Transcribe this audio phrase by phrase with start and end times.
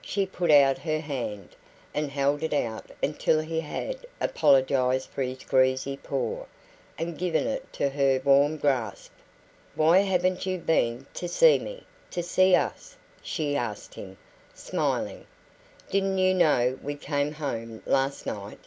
[0.00, 1.56] She put out her hand,
[1.92, 6.44] and held it out until he had apologised for his greasy paw,
[6.96, 9.10] and given it to her warm grasp.
[9.74, 11.82] "Why haven't you been to see me
[12.12, 14.18] to see us?" she asked him,
[14.54, 15.26] smiling.
[15.90, 18.60] "Didn't you know we came home last night?"